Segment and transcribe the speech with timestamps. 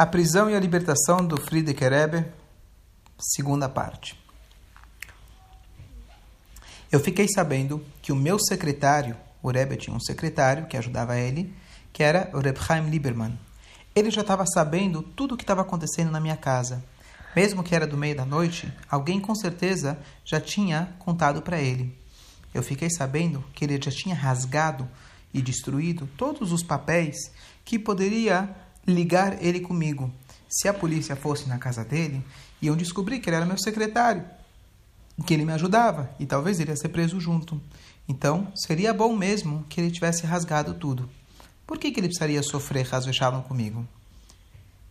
[0.00, 2.24] A prisão e a libertação do Friedrich Rebbe,
[3.18, 4.18] segunda parte.
[6.90, 11.54] Eu fiquei sabendo que o meu secretário, o Rebbe tinha um secretário que ajudava ele,
[11.92, 13.38] que era o Reb Chaim Lieberman.
[13.94, 16.82] Ele já estava sabendo tudo o que estava acontecendo na minha casa.
[17.36, 21.94] Mesmo que era do meio da noite, alguém com certeza já tinha contado para ele.
[22.54, 24.88] Eu fiquei sabendo que ele já tinha rasgado
[25.34, 27.30] e destruído todos os papéis
[27.66, 28.48] que poderia
[28.86, 30.12] ligar ele comigo.
[30.48, 32.24] Se a polícia fosse na casa dele,
[32.60, 34.24] iam descobrir que ele era meu secretário,
[35.26, 37.60] que ele me ajudava e talvez ele ia ser preso junto.
[38.08, 41.08] Então, seria bom mesmo que ele tivesse rasgado tudo.
[41.66, 43.86] Por que, que ele precisaria sofrer caso Shalom comigo?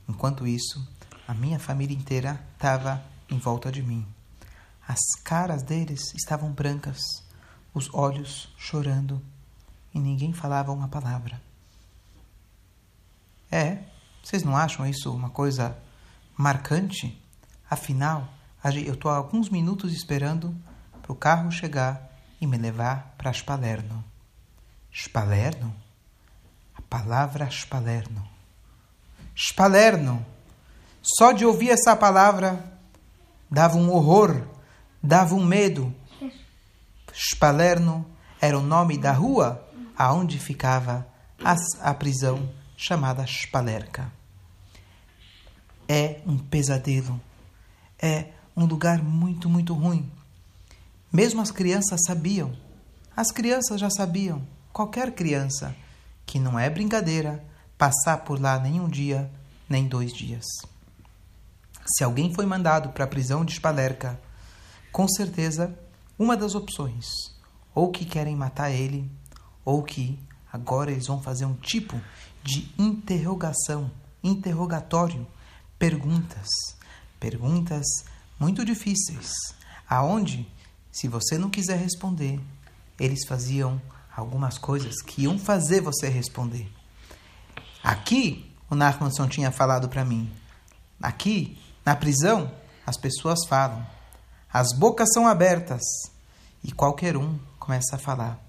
[0.07, 0.87] Enquanto isso,
[1.27, 4.05] a minha família inteira estava em volta de mim.
[4.87, 6.99] As caras deles estavam brancas,
[7.73, 9.21] os olhos chorando,
[9.93, 11.41] e ninguém falava uma palavra.
[13.51, 13.79] É,
[14.23, 15.77] vocês não acham isso uma coisa
[16.37, 17.19] marcante?
[17.69, 18.27] Afinal,
[18.85, 20.55] eu estou há alguns minutos esperando
[21.01, 24.03] para o carro chegar e me levar para Spalerno.
[24.93, 25.73] Spalerno?
[26.75, 28.27] A palavra Spalerno.
[29.35, 30.25] Spalerno!
[31.01, 32.63] Só de ouvir essa palavra
[33.49, 34.47] dava um horror,
[35.01, 35.93] dava um medo.
[37.13, 38.05] Spalerno
[38.39, 39.65] era o nome da rua
[39.97, 41.07] aonde ficava
[41.43, 44.09] a, a prisão chamada Spalerka.
[45.85, 47.19] É um pesadelo.
[48.01, 50.09] É um lugar muito, muito ruim.
[51.11, 52.55] Mesmo as crianças sabiam.
[53.13, 54.47] As crianças já sabiam.
[54.71, 55.75] Qualquer criança
[56.25, 57.43] que não é brincadeira
[57.77, 59.29] passar por lá nem um dia,
[59.67, 60.45] nem dois dias.
[61.85, 64.17] Se alguém foi mandado para a prisão de Spalerka,
[64.89, 65.77] com certeza
[66.17, 67.05] uma das opções,
[67.75, 69.11] ou que querem matar ele,
[69.65, 70.17] ou que
[70.51, 71.99] agora eles vão fazer um tipo
[72.43, 73.91] de interrogação,
[74.23, 75.25] interrogatório,
[75.77, 76.47] perguntas,
[77.19, 77.85] perguntas
[78.39, 79.31] muito difíceis,
[79.87, 80.47] aonde,
[80.91, 82.39] se você não quiser responder,
[82.99, 83.81] eles faziam
[84.15, 86.69] algumas coisas que iam fazer você responder.
[87.83, 90.31] Aqui, o Nachmanson tinha falado para mim.
[91.01, 92.51] Aqui, na prisão,
[92.85, 93.85] as pessoas falam.
[94.51, 95.81] As bocas são abertas
[96.63, 98.48] e qualquer um começa a falar.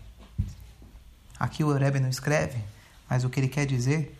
[1.40, 2.62] Aqui o Rebbe não escreve,
[3.08, 4.14] mas o que ele quer dizer,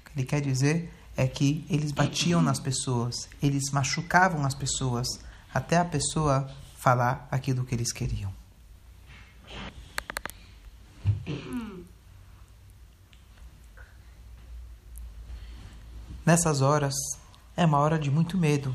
[0.00, 5.06] o que ele quer dizer é que eles batiam nas pessoas, eles machucavam as pessoas
[5.54, 8.34] até a pessoa falar aquilo que eles queriam.
[16.26, 16.94] Nessas horas
[17.56, 18.74] é uma hora de muito medo,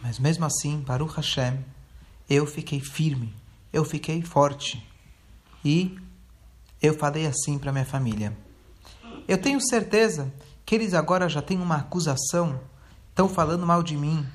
[0.00, 1.64] mas mesmo assim, Baruch Hashem,
[2.30, 3.34] eu fiquei firme,
[3.72, 4.86] eu fiquei forte
[5.64, 5.98] e
[6.82, 8.36] eu falei assim para minha família.
[9.26, 10.32] Eu tenho certeza
[10.64, 12.60] que eles agora já têm uma acusação,
[13.08, 14.26] estão falando mal de mim,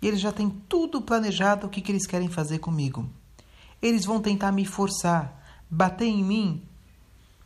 [0.00, 3.08] e eles já têm tudo planejado o que, que eles querem fazer comigo.
[3.82, 6.62] Eles vão tentar me forçar, bater em mim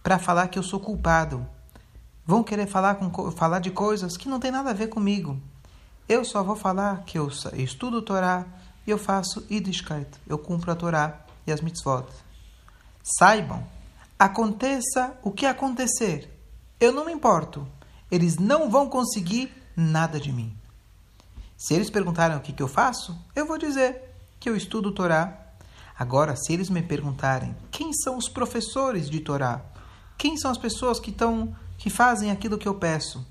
[0.03, 1.47] para falar que eu sou culpado.
[2.27, 5.41] Vão querer falar, com, falar de coisas que não tem nada a ver comigo.
[6.09, 8.45] Eu só vou falar que eu estudo Torá
[8.87, 10.09] e eu faço Yiddishkeit.
[10.27, 12.07] Eu cumpro a Torá e as mitzvot.
[13.03, 13.65] Saibam
[14.23, 16.31] Aconteça o que acontecer,
[16.79, 17.67] eu não me importo.
[18.09, 20.57] Eles não vão conseguir nada de mim.
[21.59, 25.37] Se eles perguntarem o que, que eu faço, eu vou dizer que eu estudo Torá.
[25.99, 29.61] Agora, se eles me perguntarem quem são os professores de Torá,
[30.17, 33.27] quem são as pessoas que estão que fazem aquilo que eu peço,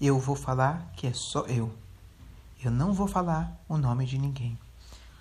[0.00, 1.70] eu vou falar que é só eu.
[2.64, 4.58] Eu não vou falar o nome de ninguém.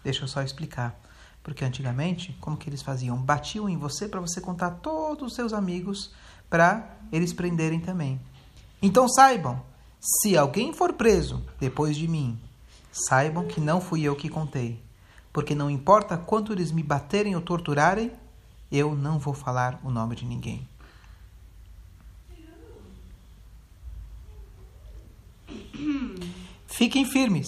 [0.05, 0.97] Deixa eu só explicar.
[1.43, 3.17] Porque antigamente, como que eles faziam?
[3.17, 6.11] Batiam em você para você contar todos os seus amigos
[6.49, 8.19] para eles prenderem também.
[8.81, 9.61] Então saibam,
[9.99, 12.39] se alguém for preso depois de mim,
[12.91, 14.81] saibam que não fui eu que contei.
[15.33, 18.11] Porque não importa quanto eles me baterem ou torturarem,
[18.71, 20.67] eu não vou falar o nome de ninguém.
[26.67, 27.47] Fiquem firmes,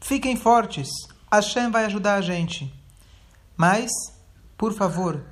[0.00, 0.88] fiquem fortes.
[1.30, 2.72] Hashem vai ajudar a gente.
[3.60, 3.90] Mas,
[4.56, 5.22] por favor,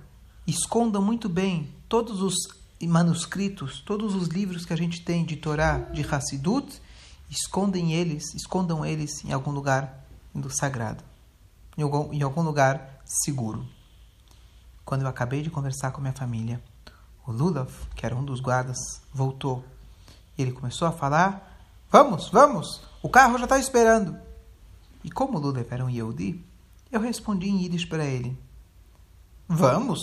[0.46, 2.34] escondam muito bem todos os
[2.82, 6.78] manuscritos, todos os livros que a gente tem de Torá, de Hassidut,
[7.30, 10.04] escondem eles, escondam eles em algum lugar
[10.34, 11.02] do sagrado,
[11.78, 13.66] em algum, em algum lugar seguro.
[14.84, 16.62] Quando eu acabei de conversar com minha família,
[17.26, 18.76] o Lulav, que era um dos guardas,
[19.10, 19.64] voltou.
[20.36, 24.18] Ele começou a falar: Vamos, vamos, o carro já está esperando.
[25.02, 26.44] E como o Lulav era um Yehudi,
[26.90, 28.38] eu respondi em Yiddish para ele:
[29.48, 30.00] Vamos?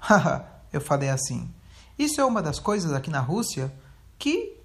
[0.72, 1.50] eu falei assim.
[1.98, 3.72] Isso é uma das coisas aqui na Rússia
[4.18, 4.56] que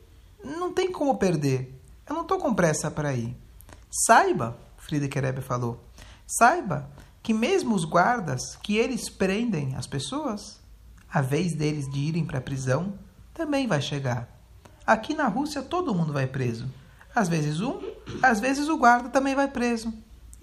[0.44, 1.80] não tem como perder.
[2.08, 3.36] Eu não estou com pressa para ir.
[4.06, 5.84] Saiba, Friedrich Rebbe falou,
[6.28, 6.90] saiba
[7.22, 10.60] que mesmo os guardas, que eles prendem as pessoas,
[11.10, 12.94] a vez deles de irem para a prisão
[13.34, 14.28] também vai chegar.
[14.86, 16.70] Aqui na Rússia todo mundo vai preso.
[17.16, 17.80] Às vezes um,
[18.22, 19.94] às vezes o guarda também vai preso.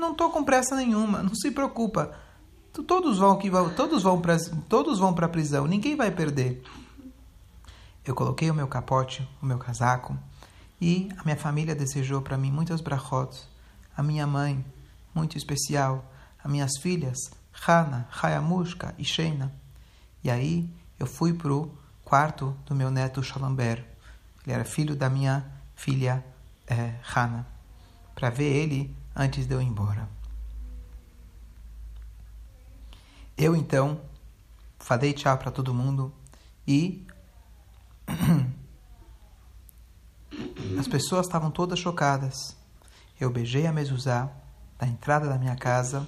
[0.01, 2.11] Não estou com pressa nenhuma, não se preocupa.
[2.73, 6.63] Todos vão que todos vão para todos vão para prisão, ninguém vai perder.
[8.03, 10.17] Eu coloquei o meu capote, o meu casaco,
[10.81, 13.47] e a minha família desejou para mim muitas brachot.
[13.95, 14.65] A minha mãe,
[15.15, 16.11] muito especial,
[16.43, 17.19] as minhas filhas,
[17.69, 19.53] Hana, Hayamushka e Sheina.
[20.25, 20.67] E aí
[20.99, 21.71] eu fui pro
[22.07, 23.85] quarto do meu neto Shalomber.
[24.47, 25.45] Ele era filho da minha
[25.77, 26.25] filha
[26.67, 27.47] é, Hana,
[28.15, 30.09] para ver ele antes de eu ir embora.
[33.37, 34.01] Eu então
[34.79, 36.13] falei tchau para todo mundo
[36.67, 37.07] e
[40.79, 42.57] as pessoas estavam todas chocadas.
[43.19, 44.31] Eu beijei a mezuzá
[44.79, 46.07] da entrada da minha casa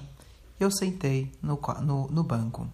[0.58, 2.68] e eu sentei no, no, no banco.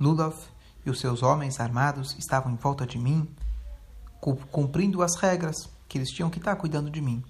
[0.00, 0.36] Lulov
[0.84, 3.28] e os seus homens armados estavam em volta de mim,
[4.50, 5.56] cumprindo as regras
[5.88, 7.22] que eles tinham que estar cuidando de mim.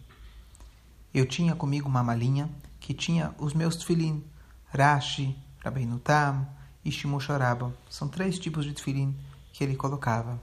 [1.12, 4.22] Eu tinha comigo uma malinha que tinha os meus tefilim,
[4.66, 6.46] Rashi, Rabbeinu Tam
[6.84, 7.74] e Shimoshoraba.
[7.88, 9.16] São três tipos de tefilim
[9.52, 10.40] que ele colocava.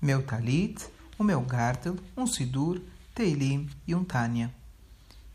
[0.00, 0.84] Meu talit,
[1.18, 2.80] o meu gartel, um sidur,
[3.14, 4.52] teilim e um tânia.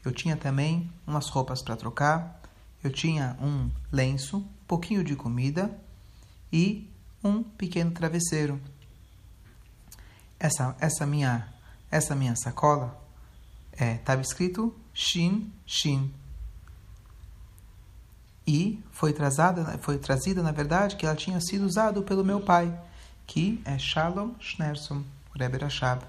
[0.03, 2.41] Eu tinha também umas roupas para trocar,
[2.83, 5.75] eu tinha um lenço, pouquinho de comida
[6.51, 6.89] e
[7.23, 8.61] um pequeno travesseiro.
[10.39, 11.51] Essa, essa minha
[11.89, 13.04] essa minha sacola
[13.77, 16.13] estava é, escrito Shin Shin.
[18.47, 22.77] E foi trazada, foi trazida, na verdade, que ela tinha sido usada pelo meu pai,
[23.25, 25.03] que é Shalom Schnerson,
[25.35, 26.05] Rebbe Rashab.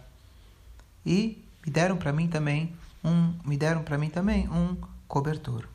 [1.04, 4.76] E me deram para mim também um, me deram para mim também um
[5.08, 5.66] cobertor.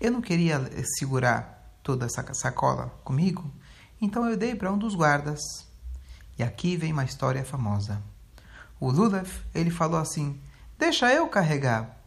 [0.00, 0.58] Eu não queria
[0.98, 3.50] segurar toda essa sacola comigo,
[4.00, 5.40] então eu dei para um dos guardas.
[6.38, 8.02] E aqui vem uma história famosa.
[8.80, 10.40] O Lulev, ele falou assim:
[10.78, 11.98] Deixa eu carregar.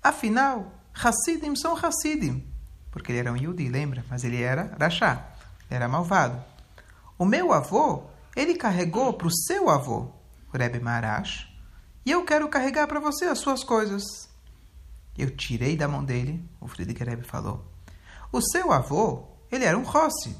[0.00, 2.46] Afinal, Hassidim são Hassidim.
[2.92, 4.04] Porque ele era um Yudi, lembra?
[4.08, 5.28] Mas ele era Rashá,
[5.68, 6.42] era malvado.
[7.18, 8.04] O meu avô,
[8.34, 10.12] ele carregou para o seu avô,
[10.52, 11.48] o Rebbe Marash,
[12.06, 14.28] e eu quero carregar para você as suas coisas.
[15.18, 17.70] Eu tirei da mão dele, o Friedrich Rebbe falou.
[18.32, 20.38] O seu avô, ele era um Hossid,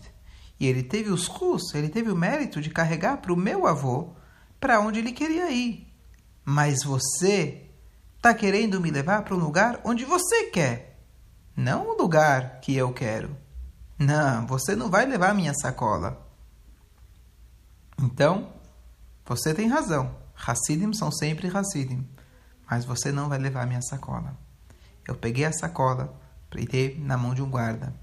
[0.58, 4.14] e ele teve os Rus, ele teve o mérito de carregar para o meu avô
[4.60, 5.90] para onde ele queria ir.
[6.44, 7.70] Mas você
[8.16, 11.00] está querendo me levar para um lugar onde você quer,
[11.56, 13.36] não o lugar que eu quero.
[13.98, 16.26] Não, você não vai levar minha sacola.
[17.98, 18.52] Então,
[19.26, 20.14] você tem razão.
[20.34, 22.08] Hassidim são sempre Hassidim.
[22.70, 24.38] Mas você não vai levar minha sacola.
[25.06, 26.18] Eu peguei a sacola,
[26.50, 27.94] dei na mão de um guarda.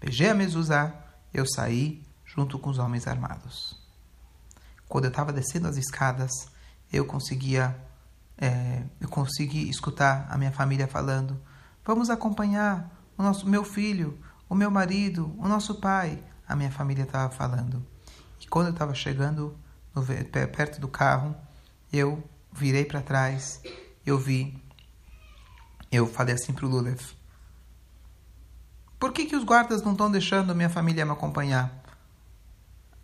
[0.00, 0.92] Beijei a mezuzá,
[1.32, 3.83] eu saí junto com os homens armados.
[4.94, 6.30] Quando eu estava descendo as escadas,
[6.92, 7.76] eu conseguia,
[8.38, 11.36] é, eu consegui escutar a minha família falando:
[11.84, 14.16] vamos acompanhar o nosso meu filho,
[14.48, 16.22] o meu marido, o nosso pai.
[16.46, 17.84] A minha família estava falando.
[18.40, 19.58] E quando eu estava chegando
[19.92, 20.06] no,
[20.52, 21.34] perto do carro,
[21.92, 23.60] eu virei para trás,
[24.06, 24.62] eu vi,
[25.90, 27.00] eu falei assim para o Lulev:
[28.96, 31.83] por que, que os guardas não estão deixando minha família me acompanhar?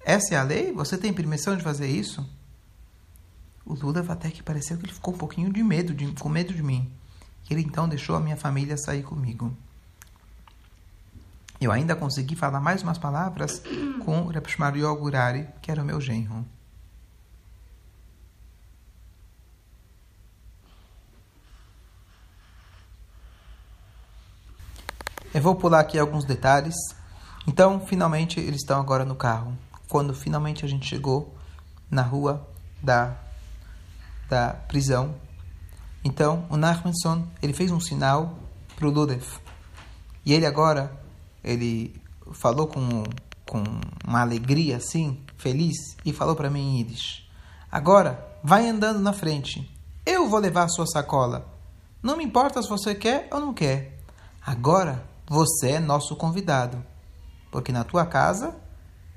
[0.05, 0.73] Essa é a lei?
[0.73, 2.27] Você tem permissão de fazer isso?
[3.65, 6.53] O Lula até que pareceu que ele ficou um pouquinho de medo, de, com medo
[6.55, 6.91] de mim.
[7.49, 9.55] Ele então deixou a minha família sair comigo.
[11.61, 13.63] Eu ainda consegui falar mais umas palavras
[14.05, 16.47] com o Repshmario Gurari, que era o meu genro.
[25.33, 26.75] Eu vou pular aqui alguns detalhes.
[27.47, 29.57] Então, finalmente, eles estão agora no carro
[29.91, 31.35] quando finalmente a gente chegou
[31.91, 32.49] na rua
[32.81, 33.17] da,
[34.29, 35.17] da prisão.
[36.05, 38.39] Então, o Nachmanson, ele fez um sinal
[38.77, 39.25] para o Ludev.
[40.25, 40.97] E ele agora,
[41.43, 42.01] ele
[42.33, 43.03] falou com,
[43.45, 43.65] com
[44.07, 47.29] uma alegria assim, feliz, e falou para mim em Yiddish.
[47.71, 49.69] Agora, vai andando na frente.
[50.07, 51.53] Eu vou levar a sua sacola.
[52.01, 53.99] Não me importa se você quer ou não quer.
[54.41, 56.81] Agora, você é nosso convidado.
[57.51, 58.55] Porque na tua casa,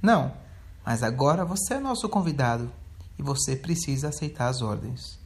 [0.01, 0.42] não.
[0.85, 2.71] Mas agora você é nosso convidado
[3.17, 5.19] e você precisa aceitar as ordens.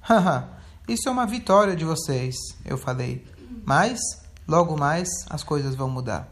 [0.00, 0.48] Haha,
[0.88, 3.26] isso é uma vitória de vocês, eu falei.
[3.64, 3.98] Mas,
[4.46, 6.28] logo mais, as coisas vão mudar.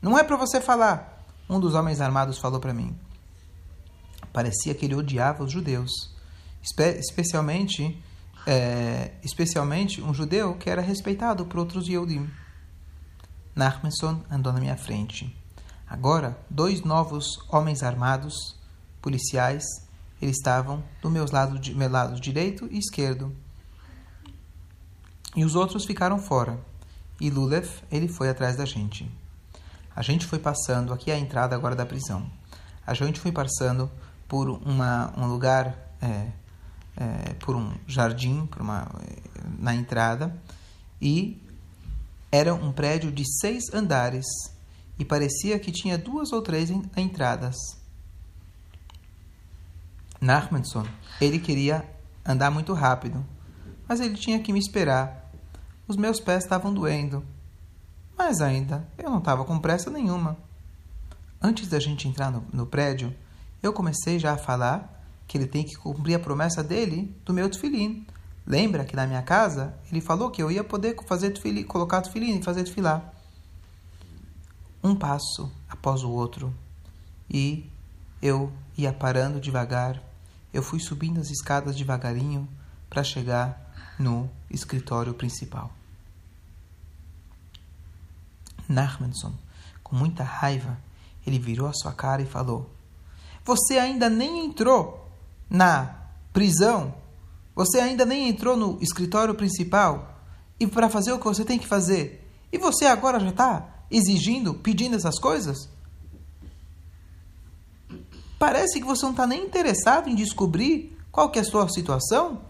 [0.00, 2.98] Não é para você falar, um dos homens armados falou para mim.
[4.32, 5.90] Parecia que ele odiava os judeus,
[6.62, 8.02] espe especialmente
[8.46, 12.30] é, especialmente um judeu que era respeitado por outros Yehudim.
[13.54, 15.34] Nachmanson andou na minha frente.
[15.88, 18.56] Agora, dois novos homens armados,
[19.00, 19.64] policiais,
[20.20, 23.34] eles estavam do meu lado, meu lado direito e esquerdo.
[25.36, 26.58] E os outros ficaram fora.
[27.20, 29.08] E Lulev, ele foi atrás da gente.
[29.94, 32.30] A gente foi passando, aqui é a entrada agora da prisão.
[32.86, 33.90] A gente foi passando
[34.26, 36.28] por uma, um lugar, é,
[36.96, 38.88] é, por um jardim, por uma,
[39.58, 40.36] na entrada,
[41.00, 41.40] e
[42.32, 44.26] era um prédio de seis andares
[44.98, 47.56] e parecia que tinha duas ou três entradas.
[50.20, 50.86] Nachmanson,
[51.20, 51.88] ele queria
[52.24, 53.24] andar muito rápido,
[53.86, 55.30] mas ele tinha que me esperar.
[55.86, 57.24] Os meus pés estavam doendo.
[58.16, 60.36] Mas ainda, eu não estava com pressa nenhuma.
[61.40, 63.14] Antes da gente entrar no, no, prédio,
[63.62, 67.48] eu comecei já a falar que ele tem que cumprir a promessa dele do meu
[67.50, 68.06] tefilim.
[68.46, 72.38] Lembra que na minha casa ele falou que eu ia poder fazer tefilim, colocar tefilim
[72.38, 73.15] e fazer tefilar
[74.86, 76.54] um passo após o outro
[77.28, 77.68] e
[78.22, 80.00] eu ia parando devagar.
[80.52, 82.48] Eu fui subindo as escadas devagarinho
[82.88, 85.70] para chegar no escritório principal.
[88.68, 89.32] Nachmanson,
[89.82, 90.78] com muita raiva,
[91.26, 92.70] ele virou a sua cara e falou:
[93.44, 95.10] Você ainda nem entrou
[95.50, 95.94] na
[96.32, 96.94] prisão,
[97.54, 100.20] você ainda nem entrou no escritório principal
[100.58, 102.22] e para fazer o que você tem que fazer.
[102.52, 105.68] E você agora já está exigindo, pedindo essas coisas?
[108.38, 112.42] Parece que você não está nem interessado em descobrir qual que é a sua situação.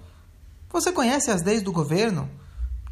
[0.70, 2.28] Você conhece as leis do governo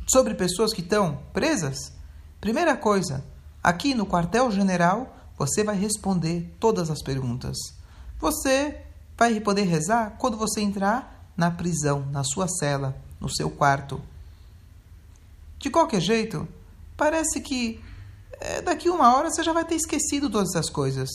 [0.07, 1.93] sobre pessoas que estão presas?
[2.41, 3.25] Primeira coisa,
[3.63, 7.57] aqui no quartel-general você vai responder todas as perguntas.
[8.21, 8.81] Você
[9.17, 14.01] vai poder rezar quando você entrar na prisão, na sua cela, no seu quarto.
[15.59, 16.47] De qualquer jeito,
[16.97, 17.83] parece que
[18.65, 21.09] daqui uma hora você já vai ter esquecido todas essas coisas.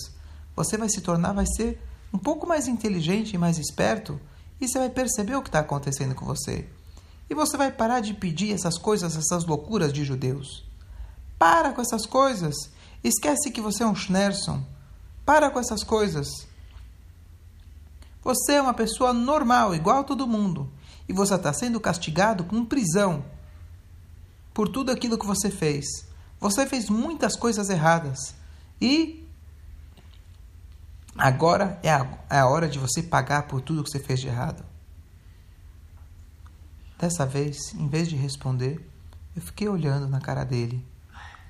[0.56, 1.82] Você vai se tornar, vai ser
[2.14, 4.20] um pouco mais inteligente e mais esperto
[4.60, 6.68] e você vai perceber o que está acontecendo com você.
[7.30, 10.66] E você vai parar de pedir essas coisas, essas loucuras de judeus.
[11.38, 12.56] Para com essas coisas.
[13.04, 14.62] Esquece que você é um Schnerson.
[15.26, 16.28] Para com essas coisas.
[18.24, 20.70] Você é uma pessoa normal, igual a todo mundo.
[21.08, 23.24] E você está sendo castigado com prisão
[24.54, 26.09] por tudo aquilo que você fez.
[26.39, 28.34] Você fez muitas coisas erradas.
[28.79, 29.27] E
[31.17, 34.27] agora é a, é a hora de você pagar por tudo que você fez de
[34.27, 34.63] errado.
[36.98, 38.89] Dessa vez, em vez de responder,
[39.36, 40.86] eu fiquei olhando na cara dele,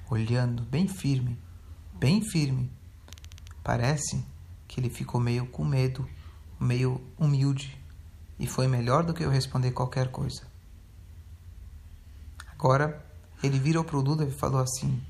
[0.10, 1.40] olhando bem firme,
[1.94, 2.72] bem firme.
[3.64, 4.26] Parece
[4.68, 6.08] que ele ficou meio com medo,
[6.60, 7.80] meio humilde,
[8.40, 10.44] e foi melhor do que eu responder qualquer coisa.
[12.52, 13.04] Agora
[13.42, 15.02] ele virou para o Lulev e falou assim: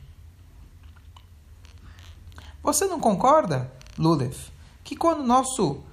[2.62, 4.36] Você não concorda, Lulev,
[4.84, 5.84] que quando nosso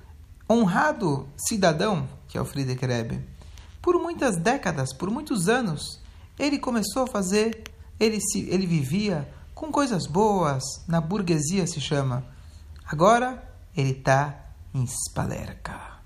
[0.48, 3.24] honrado cidadão, que é o Friedrich Rebbe,
[3.80, 6.00] por muitas décadas, por muitos anos,
[6.38, 7.64] ele começou a fazer,
[7.98, 12.26] ele, se, ele vivia com coisas boas, na burguesia se chama.
[12.84, 13.42] Agora
[13.76, 15.96] ele está em Spalerka.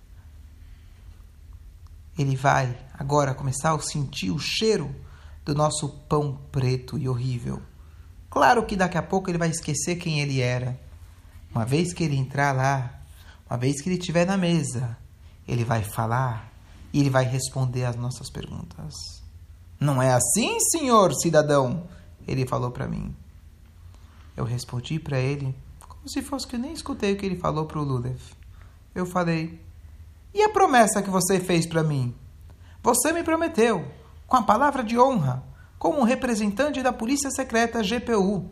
[2.18, 4.94] Ele vai agora começar a sentir o cheiro
[5.50, 7.60] do nosso pão preto e horrível.
[8.30, 10.80] Claro que daqui a pouco ele vai esquecer quem ele era.
[11.52, 13.00] Uma vez que ele entrar lá,
[13.48, 14.96] uma vez que ele estiver na mesa,
[15.48, 16.52] ele vai falar
[16.92, 18.94] e ele vai responder às nossas perguntas.
[19.80, 21.88] Não é assim, senhor cidadão?
[22.28, 23.12] Ele falou para mim.
[24.36, 27.66] Eu respondi para ele como se fosse que eu nem escutei o que ele falou
[27.66, 28.20] para o Lulev.
[28.94, 29.60] Eu falei:
[30.32, 32.14] E a promessa que você fez para mim?
[32.84, 33.98] Você me prometeu
[34.30, 35.42] com a palavra de honra,
[35.76, 38.48] como um representante da Polícia Secreta GPU,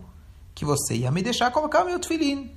[0.52, 2.50] que você ia me deixar colocar o meu tefilim.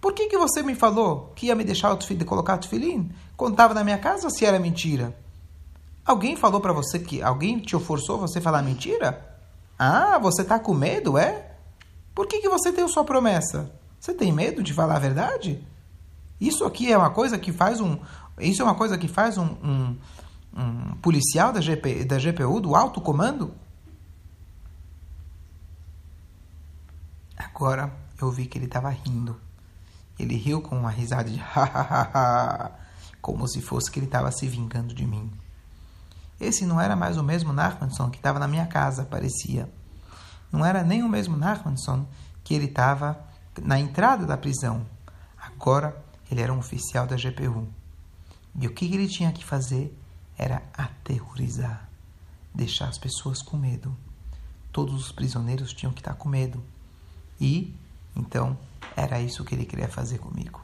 [0.00, 3.10] Por que, que você me falou que ia me deixar o tefilim, colocar o tefilim
[3.38, 5.14] estava na minha casa se era mentira?
[6.06, 9.38] Alguém falou para você que alguém te forçou você falar mentira?
[9.78, 11.50] Ah, você tá com medo, é?
[12.14, 13.70] Por que, que você tem sua promessa?
[14.00, 15.62] Você tem medo de falar a verdade?
[16.40, 17.98] Isso aqui é uma coisa que faz um.
[18.40, 19.96] Isso é uma coisa que faz um, um
[20.54, 23.54] um policial da, GP, da GPU, do alto comando?
[27.36, 29.40] Agora eu vi que ele estava rindo.
[30.18, 31.40] Ele riu com uma risada de
[33.22, 35.30] como se fosse que ele estava se vingando de mim.
[36.40, 39.68] Esse não era mais o mesmo Nachmanson que estava na minha casa, parecia.
[40.52, 42.06] Não era nem o mesmo Nachmanson
[42.44, 43.18] que ele estava
[43.60, 44.86] na entrada da prisão.
[45.36, 45.96] Agora
[46.30, 47.68] ele era um oficial da GPU.
[48.60, 49.97] E o que ele tinha que fazer
[50.38, 51.88] era aterrorizar,
[52.54, 53.94] deixar as pessoas com medo.
[54.70, 56.62] Todos os prisioneiros tinham que estar com medo.
[57.40, 57.74] E,
[58.14, 58.56] então,
[58.96, 60.62] era isso que ele queria fazer comigo.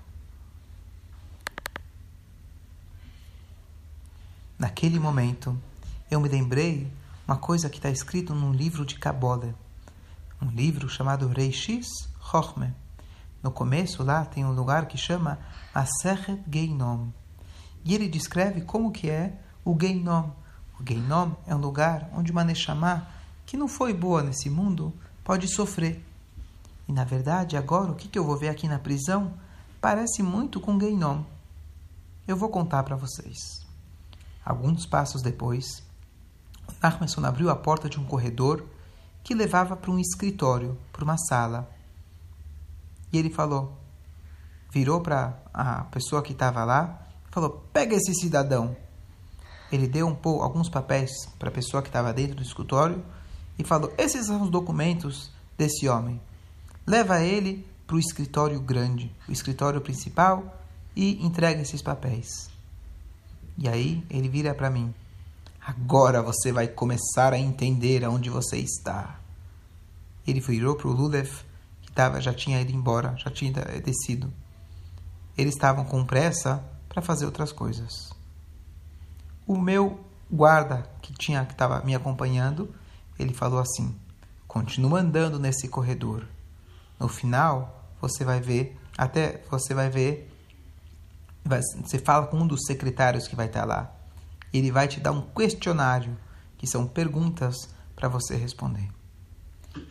[4.56, 5.58] Naquele momento,
[6.08, 6.90] eu me lembrei
[7.26, 9.54] uma coisa que está escrito num livro de Kabbalah,
[10.40, 11.88] um livro chamado Reishis
[12.30, 12.72] Chochmeh.
[13.42, 15.38] No começo lá tem um lugar que chama
[15.74, 17.08] Aseret Geinom.
[17.84, 20.30] E ele descreve como que é o Geinom.
[20.78, 23.06] O Geinom é um lugar onde uma Neshama
[23.46, 24.92] que não foi boa nesse mundo
[25.22, 26.04] pode sofrer.
[26.88, 29.32] E na verdade, agora o que, eu vou ver aqui na prisão
[29.80, 31.22] parece muito com Geinom.
[32.26, 33.64] Eu vou contar para vocês.
[34.44, 35.82] Alguns passos depois,
[36.82, 38.64] Nachmanson abriu a porta de um corredor
[39.22, 41.70] que levava para um escritório, para uma sala.
[43.10, 43.78] E ele falou,
[44.70, 48.76] virou para a pessoa que estava lá, falou: Pega esse cidadão.
[49.74, 53.04] Ele deu um pouco, alguns papéis para a pessoa que estava dentro do escritório
[53.58, 56.20] e falou: Esses são os documentos desse homem.
[56.86, 60.62] Leva ele para o escritório grande, o escritório principal,
[60.94, 62.48] e entrega esses papéis.
[63.58, 64.94] E aí ele vira para mim:
[65.60, 69.18] Agora você vai começar a entender aonde você está.
[70.24, 71.32] Ele virou para o Lulev,
[71.82, 73.52] que tava, já tinha ido embora, já tinha
[73.84, 74.32] descido.
[75.36, 78.13] Eles estavam com pressa para fazer outras coisas.
[79.46, 82.74] O meu guarda que tinha que estava me acompanhando,
[83.18, 83.94] ele falou assim:
[84.48, 86.26] continua andando nesse corredor.
[86.98, 90.32] No final, você vai ver, até você vai ver,
[91.44, 93.92] vai, você fala com um dos secretários que vai estar lá.
[94.52, 96.16] Ele vai te dar um questionário,
[96.56, 98.88] que são perguntas para você responder.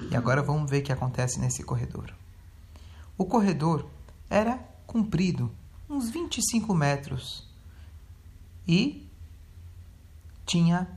[0.10, 2.14] E agora vamos ver o que acontece nesse corredor.
[3.18, 3.86] O corredor
[4.30, 4.58] era
[4.88, 5.52] comprido,
[5.90, 7.48] uns 25 metros,
[8.68, 9.08] e
[10.46, 10.88] tinha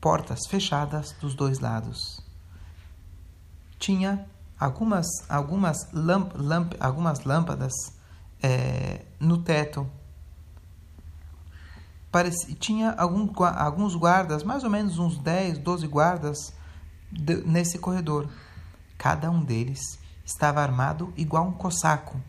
[0.00, 2.20] portas fechadas dos dois lados.
[3.78, 4.26] Tinha
[4.58, 7.72] algumas, algumas, lamp, lamp, algumas lâmpadas
[8.42, 9.86] é, no teto.
[12.58, 16.52] Tinha algum, alguns guardas, mais ou menos uns 10, 12 guardas
[17.10, 18.28] de, nesse corredor.
[18.98, 19.80] Cada um deles
[20.24, 22.20] estava armado igual um cossaco,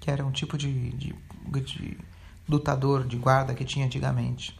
[0.00, 1.14] que era um tipo de, de,
[1.62, 1.98] de
[2.48, 4.58] lutador, de guarda que tinha antigamente.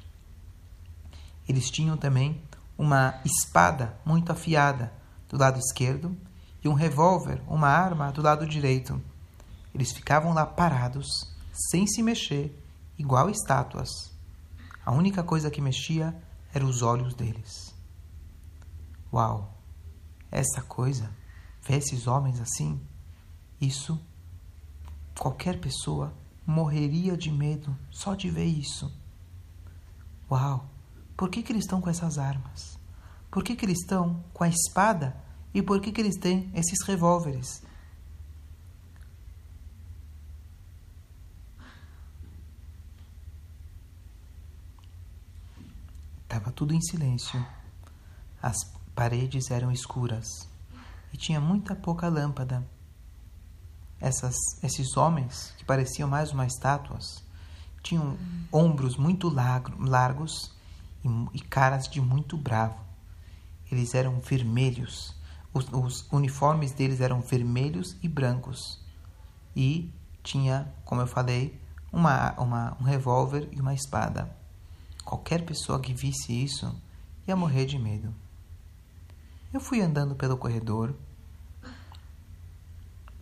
[1.53, 2.43] Eles tinham também
[2.79, 4.91] uma espada muito afiada
[5.29, 6.17] do lado esquerdo
[6.65, 8.99] e um revólver, uma arma do lado direito.
[9.75, 11.07] Eles ficavam lá parados,
[11.53, 12.59] sem se mexer,
[12.99, 13.91] igual estátuas.
[14.83, 16.17] A única coisa que mexia
[16.55, 17.75] eram os olhos deles.
[19.13, 19.55] Uau!
[20.31, 21.11] Essa coisa,
[21.61, 22.81] ver esses homens assim,
[23.61, 24.01] isso
[25.19, 26.15] qualquer pessoa
[26.47, 28.91] morreria de medo só de ver isso.
[30.31, 30.72] Uau!
[31.23, 32.77] Por que, que eles estão com essas armas?
[33.31, 35.17] Por que, que eles estão com a espada?
[35.55, 37.63] E por que, que eles têm esses revólveres?
[46.25, 47.47] Estava tudo em silêncio.
[48.43, 48.57] As
[48.93, 50.27] paredes eram escuras
[51.13, 52.69] e tinha muita pouca lâmpada.
[54.01, 57.23] Essas, esses homens, que pareciam mais uma estátuas,
[57.81, 58.19] tinham
[58.51, 60.61] ombros muito largos
[61.35, 62.79] e, caras de muito bravo.
[63.71, 65.15] Eles eram vermelhos,
[65.53, 68.81] os, os uniformes deles eram vermelhos e brancos.
[69.57, 69.91] E
[70.23, 71.59] tinha, como eu falei,
[71.93, 74.35] uma, uma, um revólver e uma espada.
[75.05, 76.75] Qualquer pessoa que visse isso
[77.27, 78.15] ia morrer de medo.
[79.53, 80.95] Eu fui andando pelo corredor,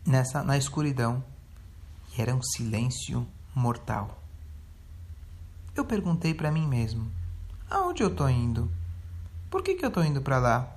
[0.06, 1.24] nessa na escuridão,
[2.16, 4.22] e era um silêncio mortal.
[5.74, 7.10] Eu perguntei para mim mesmo:
[7.70, 8.68] Aonde eu estou indo?
[9.48, 10.68] Por que, que eu estou indo para lá?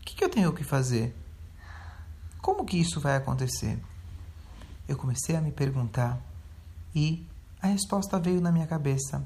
[0.00, 1.14] O que, que eu tenho que fazer?
[2.42, 3.80] Como que isso vai acontecer?
[4.88, 6.18] Eu comecei a me perguntar
[6.92, 7.24] e
[7.62, 9.24] a resposta veio na minha cabeça.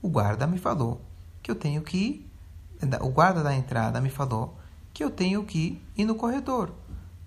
[0.00, 1.00] O guarda me falou
[1.42, 2.30] que eu tenho que ir.
[3.00, 4.56] O guarda da entrada me falou
[4.92, 6.72] que eu tenho que ir no corredor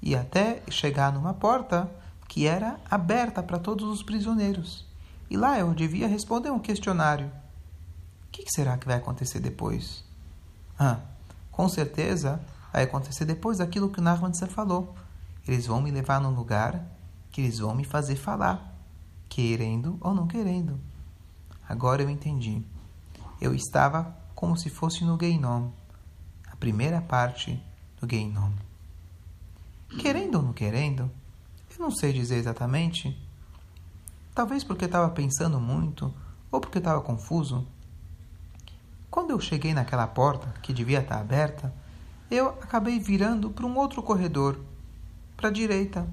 [0.01, 1.91] e até chegar numa porta
[2.25, 4.85] que era aberta para todos os prisioneiros.
[5.29, 7.29] E lá eu devia responder um questionário
[8.37, 10.03] que, que será que vai acontecer depois?
[10.77, 10.99] Ah,
[11.51, 12.39] com certeza
[12.71, 14.95] vai acontecer depois daquilo que o Narmanser falou.
[15.47, 16.85] Eles vão me levar num lugar
[17.31, 18.75] que eles vão me fazer falar,
[19.27, 20.79] querendo ou não querendo.
[21.67, 22.63] Agora eu entendi.
[23.41, 25.71] Eu estava como se fosse no Geinom,
[26.51, 27.61] a primeira parte
[27.99, 28.51] do Geinom.
[29.99, 31.09] Querendo ou não querendo,
[31.71, 33.17] eu não sei dizer exatamente.
[34.35, 36.13] Talvez porque estava pensando muito
[36.51, 37.65] ou porque estava confuso.
[39.17, 41.73] Quando eu cheguei naquela porta, que devia estar aberta,
[42.29, 44.59] eu acabei virando para um outro corredor,
[45.35, 46.07] para a direita.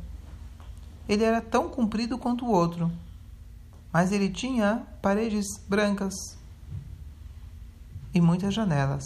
[1.07, 2.91] Ele era tão comprido quanto o outro,
[3.93, 6.15] mas ele tinha paredes brancas
[8.15, 9.05] e muitas janelas.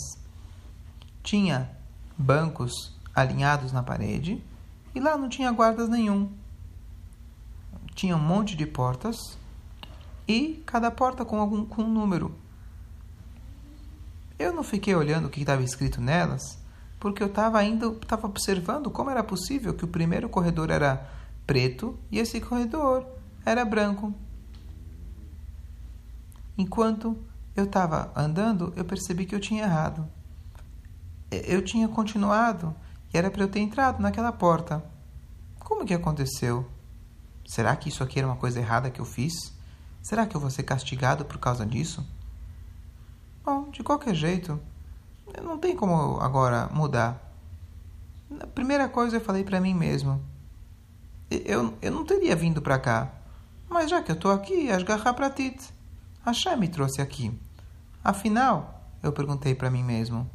[1.21, 1.69] Tinha
[2.17, 4.41] bancos alinhados na parede
[4.95, 6.31] e lá não tinha guardas nenhum.
[7.97, 9.17] Tinha um monte de portas
[10.29, 12.33] e cada porta com algum com um número.
[14.38, 16.59] Eu não fiquei olhando o que estava escrito nelas,
[17.01, 21.09] porque eu estava ainda estava observando como era possível que o primeiro corredor era
[21.46, 23.05] preto e esse corredor
[23.44, 24.14] era branco.
[26.57, 27.16] Enquanto
[27.57, 30.07] eu estava andando, eu percebi que eu tinha errado.
[31.31, 32.74] Eu tinha continuado
[33.12, 34.85] e era para eu ter entrado naquela porta.
[35.59, 36.68] Como que aconteceu?
[37.46, 39.53] Será que isso aqui era uma coisa errada que eu fiz?
[40.03, 42.07] Será que eu vou ser castigado por causa disso?
[43.49, 44.61] Bom, de qualquer jeito,
[45.43, 47.33] não tem como agora mudar.
[48.39, 50.23] A primeira coisa eu falei para mim mesmo.
[51.31, 53.11] Eu, eu não teria vindo para cá.
[53.67, 55.73] Mas já que eu estou aqui, Asgarra Pratit.
[56.27, 57.33] Hashem me trouxe aqui.
[58.05, 60.31] Afinal, eu perguntei para mim mesmo.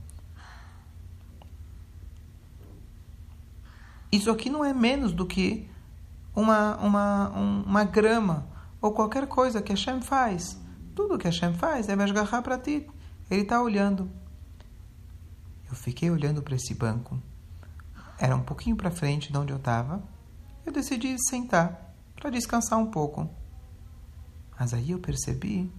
[4.11, 5.69] Isso aqui não é menos do que
[6.35, 8.47] uma, uma, uma grama
[8.81, 10.59] ou qualquer coisa que Hashem faz.
[10.95, 12.87] Tudo que Hashem faz é Vashgaha para ti.
[13.29, 14.09] Ele está olhando.
[15.69, 17.19] Eu fiquei olhando para esse banco.
[18.17, 20.03] Era um pouquinho para frente de onde eu estava.
[20.65, 23.29] Eu decidi sentar para descansar um pouco.
[24.59, 25.71] Mas aí eu percebi,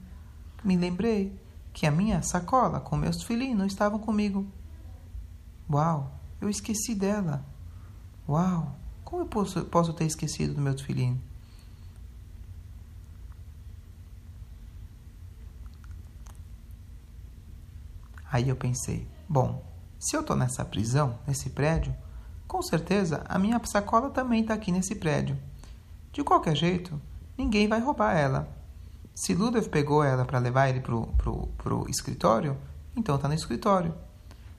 [0.63, 1.39] me lembrei
[1.73, 4.47] que a minha sacola com meus filhinhos estavam comigo.
[5.71, 7.45] Uau, eu esqueci dela.
[8.29, 11.21] Uau, como eu posso, posso ter esquecido do meu filhinho?
[18.35, 19.63] Aí eu pensei, bom,
[19.97, 21.95] se eu estou nessa prisão, nesse prédio,
[22.49, 25.39] com certeza a minha sacola também está aqui nesse prédio.
[26.11, 27.01] De qualquer jeito,
[27.39, 28.49] ninguém vai roubar ela.
[29.15, 32.57] Se Ludev pegou ela para levar ele pro, pro, pro escritório,
[32.97, 33.95] então está no escritório.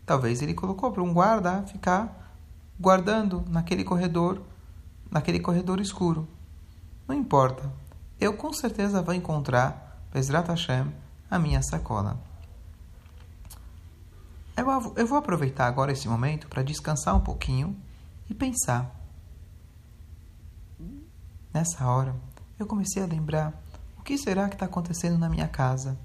[0.05, 2.33] Talvez ele colocou para um guarda ficar
[2.79, 4.41] guardando naquele corredor,
[5.11, 6.25] naquele corredor escuro.
[7.05, 7.69] Não importa,
[8.21, 10.93] eu com certeza vou encontrar, Bezrat Hashem,
[11.29, 12.17] a minha sacola.
[14.57, 17.75] Eu, vou aproveitar agora esse momento para descansar um pouquinho
[18.29, 18.89] e pensar.
[21.53, 22.15] Nessa hora,
[22.57, 23.61] eu comecei a lembrar
[23.97, 25.99] o que será que está acontecendo na minha casa.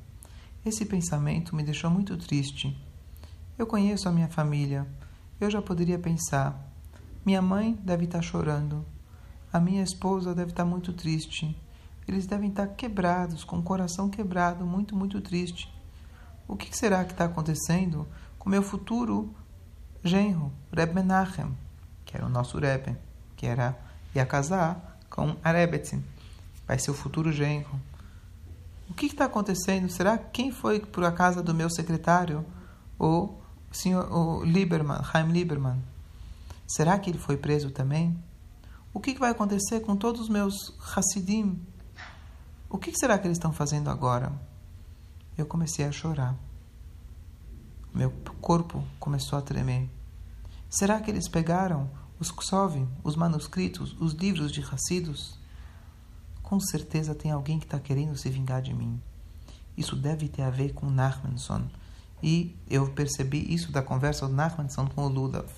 [0.67, 2.77] Esse pensamento me deixou muito triste.
[3.57, 4.85] Eu conheço a minha família,
[5.41, 6.73] eu já poderia pensar:
[7.25, 8.85] minha mãe deve estar chorando,
[9.53, 11.57] a minha esposa deve estar muito triste,
[12.07, 15.73] eles devem estar quebrados, com o coração quebrado, muito, muito triste.
[16.49, 18.09] O que será que está acontecendo
[18.41, 19.33] com meu futuro
[20.03, 21.55] genro, Reb Menachem,
[22.05, 22.97] que era o nosso Rebbe,
[23.37, 23.79] que era
[24.15, 26.03] ia casar com a Rebetzin,
[26.67, 27.81] vai ser o futuro genro.
[28.89, 29.89] O que está acontecendo?
[29.91, 32.45] Será quem foi por a casa do meu secretário?
[32.99, 33.35] O
[33.71, 35.81] senhor o Lieberman, Chaim Lieberman,
[36.67, 38.19] será que ele foi preso também?
[38.93, 41.61] O que vai acontecer com todos os meus Hassidim?
[42.71, 44.33] O que será que eles estão fazendo agora?
[45.37, 46.35] Eu comecei a chorar.
[47.93, 49.89] Meu corpo começou a tremer.
[50.69, 55.39] Será que eles pegaram os Ksovim, os manuscritos, os livros de Hassidos?
[56.43, 59.01] Com certeza tem alguém que está querendo se vingar de mim.
[59.77, 61.69] Isso deve ter a ver com Nachmanson,
[62.23, 65.49] e eu percebi isso da conversa do Nachmanson com o Ludav.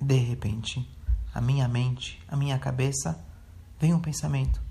[0.00, 0.88] De repente,
[1.34, 3.22] a minha mente, a minha cabeça,
[3.84, 4.62] vem um pensamento.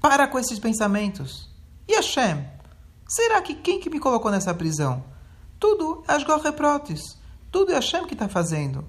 [0.00, 1.50] Para com esses pensamentos.
[1.86, 2.46] E Hashem?
[3.06, 5.04] Será que quem que me colocou nessa prisão?
[5.60, 7.18] Tudo é Asgor Reprotes.
[7.52, 8.88] Tudo é Hashem que está fazendo.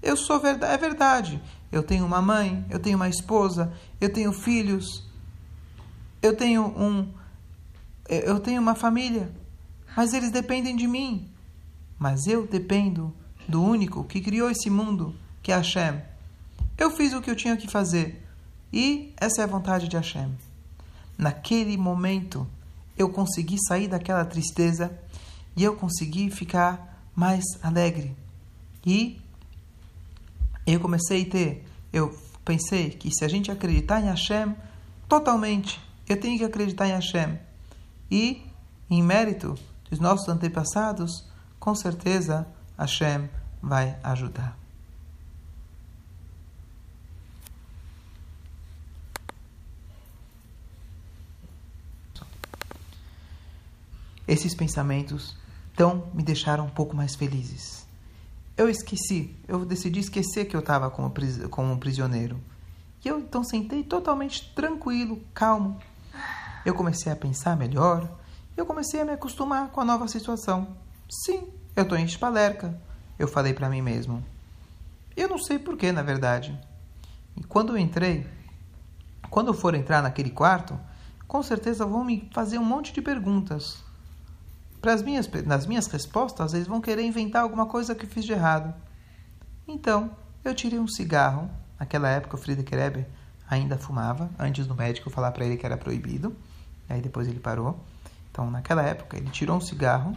[0.00, 1.42] Eu sou verdade, é verdade.
[1.72, 5.04] Eu tenho uma mãe, eu tenho uma esposa, eu tenho filhos,
[6.22, 7.12] eu tenho um,
[8.08, 9.32] eu tenho uma família,
[9.96, 11.28] mas eles dependem de mim.
[11.98, 13.12] Mas eu dependo
[13.48, 16.00] do único que criou esse mundo, que é Hashem.
[16.78, 18.27] Eu fiz o que eu tinha que fazer
[18.72, 20.30] e essa é a vontade de Hashem.
[21.16, 22.46] Naquele momento,
[22.96, 24.96] eu consegui sair daquela tristeza
[25.56, 28.16] e eu consegui ficar mais alegre.
[28.84, 29.20] E
[30.66, 34.54] eu comecei a ter, eu pensei que se a gente acreditar em Hashem,
[35.08, 37.38] totalmente, eu tenho que acreditar em Hashem.
[38.10, 38.42] E,
[38.90, 39.54] em mérito
[39.90, 41.26] dos nossos antepassados,
[41.58, 43.28] com certeza Hashem
[43.62, 44.57] vai ajudar.
[54.28, 55.34] Esses pensamentos
[55.72, 57.86] então me deixaram um pouco mais felizes.
[58.56, 61.10] Eu esqueci, eu decidi esquecer que eu estava como,
[61.50, 62.38] como um prisioneiro.
[63.02, 65.80] E eu então sentei totalmente tranquilo, calmo.
[66.66, 68.06] Eu comecei a pensar melhor,
[68.54, 70.76] eu comecei a me acostumar com a nova situação.
[71.08, 72.78] Sim, eu estou em Espalerca,
[73.18, 74.22] eu falei para mim mesmo.
[75.16, 76.58] Eu não sei porquê, na verdade.
[77.34, 78.26] E quando eu entrei,
[79.30, 80.78] quando eu for entrar naquele quarto,
[81.26, 83.87] com certeza vão me fazer um monte de perguntas.
[84.80, 88.72] Para minhas, nas minhas respostas, eles vão querer inventar alguma coisa que fiz de errado.
[89.66, 90.10] Então,
[90.44, 91.50] eu tirei um cigarro.
[91.78, 93.06] Naquela época, o Friedrich Rebbe
[93.48, 96.34] ainda fumava, antes do médico falar para ele que era proibido.
[96.88, 97.78] Aí depois ele parou.
[98.30, 100.16] Então, naquela época, ele tirou um cigarro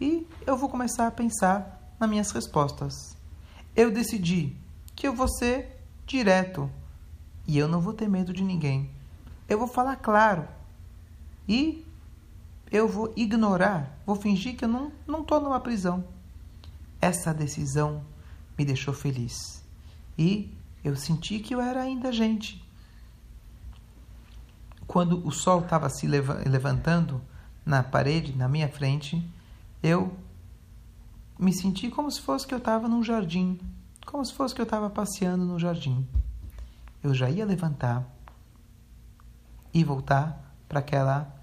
[0.00, 3.16] e eu vou começar a pensar nas minhas respostas.
[3.74, 4.56] Eu decidi
[4.94, 6.70] que eu vou ser direto
[7.46, 8.90] e eu não vou ter medo de ninguém.
[9.48, 10.46] Eu vou falar claro
[11.48, 11.83] e
[12.70, 16.04] eu vou ignorar, vou fingir que eu não não estou numa prisão.
[17.00, 18.04] Essa decisão
[18.56, 19.64] me deixou feliz
[20.18, 22.62] e eu senti que eu era ainda gente.
[24.86, 27.20] Quando o sol estava se levantando
[27.64, 29.26] na parede, na minha frente,
[29.82, 30.14] eu
[31.38, 33.58] me senti como se fosse que eu estava num jardim,
[34.04, 36.06] como se fosse que eu estava passeando no jardim.
[37.02, 38.06] Eu já ia levantar
[39.72, 41.33] e voltar para aquela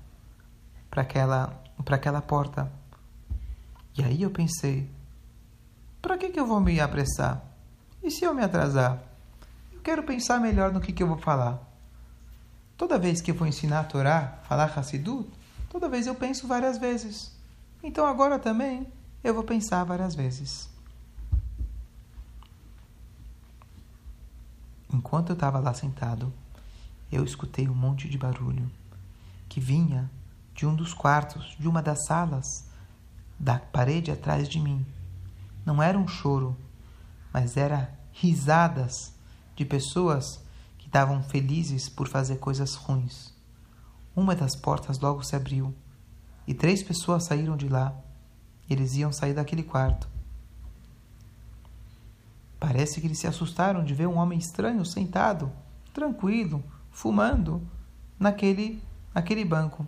[0.92, 2.72] para aquela para aquela porta.
[3.98, 4.88] E aí eu pensei,
[6.00, 7.44] para que que eu vou me apressar?
[8.04, 9.02] E se eu me atrasar?
[9.74, 11.60] Eu quero pensar melhor no que que eu vou falar.
[12.78, 15.28] Toda vez que eu vou ensinar a Torá, falar Hassidut,
[15.70, 17.36] toda vez eu penso várias vezes.
[17.84, 18.88] Então agora também
[19.24, 20.70] eu vou pensar várias vezes.
[24.94, 26.32] Enquanto eu estava lá sentado,
[27.12, 28.70] eu escutei um monte de barulho
[29.48, 30.10] que vinha
[30.54, 32.66] de um dos quartos, de uma das salas,
[33.40, 34.86] da parede atrás de mim.
[35.66, 36.56] Não era um choro,
[37.34, 39.14] mas era risadas
[39.56, 40.44] de pessoas
[40.78, 43.34] que estavam felizes por fazer coisas ruins.
[44.16, 45.74] Uma das portas logo se abriu
[46.48, 47.96] e três pessoas saíram de lá.
[48.70, 50.10] Eles iam sair daquele quarto.
[52.60, 55.52] Parece que eles se assustaram de ver um homem estranho sentado,
[55.94, 57.68] tranquilo, fumando,
[58.20, 58.84] naquele,
[59.14, 59.88] naquele banco.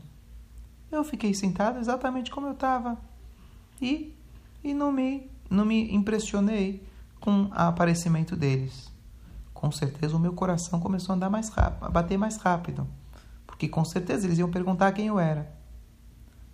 [0.94, 2.98] Eu fiquei sentado exatamente como eu estava
[3.82, 4.16] e,
[4.64, 6.88] e não, me, não me impressionei
[7.20, 8.92] com o aparecimento deles.
[9.56, 12.88] Com certeza o meu coração começou a andar mais rápido, a bater mais rápido,
[13.48, 15.52] porque com certeza eles iam perguntar quem eu era.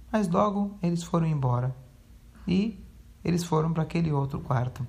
[0.10, 1.75] Mas logo eles foram embora
[2.47, 2.82] e
[3.23, 4.88] eles foram para aquele outro quarto.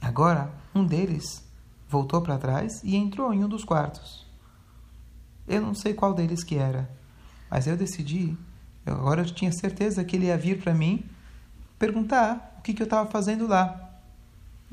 [0.00, 1.44] Agora, um deles
[1.92, 4.26] voltou para trás e entrou em um dos quartos.
[5.46, 6.90] Eu não sei qual deles que era,
[7.50, 8.34] mas eu decidi,
[8.86, 11.04] agora eu tinha certeza que ele ia vir para mim
[11.78, 13.90] perguntar o que, que eu estava fazendo lá.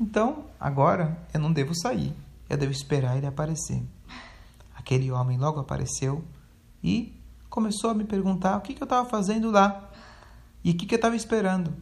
[0.00, 2.14] Então, agora eu não devo sair,
[2.48, 3.82] eu devo esperar ele aparecer.
[4.74, 6.24] Aquele homem logo apareceu
[6.82, 7.14] e
[7.50, 9.90] começou a me perguntar o que, que eu estava fazendo lá
[10.64, 11.74] e o que, que eu estava esperando.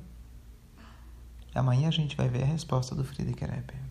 [1.55, 3.89] Amanhã a gente vai ver a resposta do Friedrich Rebbe.